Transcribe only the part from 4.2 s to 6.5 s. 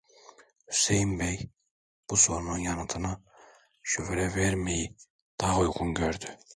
vermeyi daha uygun gördü.